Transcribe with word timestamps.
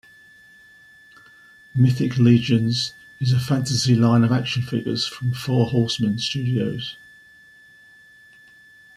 Mythic 1.75 2.17
Legions 2.17 2.95
is 3.19 3.31
a 3.33 3.39
fantasy 3.39 3.93
line 3.93 4.23
of 4.23 4.31
action 4.31 4.63
figures 4.63 5.05
from 5.05 5.31
Four 5.31 5.69
Horsemen 5.69 6.17
Studios. 6.17 6.97